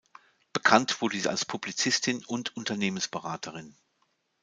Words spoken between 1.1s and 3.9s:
sie als Publizistin und Unternehmensberaterin.